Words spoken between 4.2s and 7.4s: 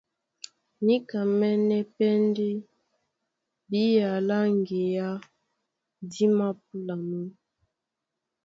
lá ŋgeá dí māpúlanɔ́.